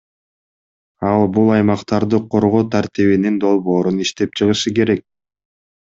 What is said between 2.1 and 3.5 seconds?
коргоо тартибинин